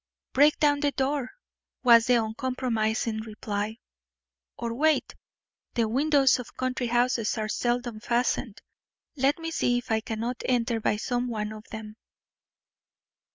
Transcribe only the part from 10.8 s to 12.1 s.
some one of them."